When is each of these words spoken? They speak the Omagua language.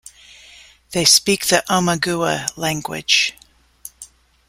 They 0.93 1.05
speak 1.05 1.45
the 1.45 1.63
Omagua 1.69 2.57
language. 2.57 3.35